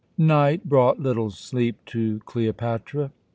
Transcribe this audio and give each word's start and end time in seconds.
Night 0.17 0.67
brought 0.67 0.97
little 0.99 1.29
sleep 1.29 1.77
to 1.85 2.21
Cleopatra. 2.25 3.11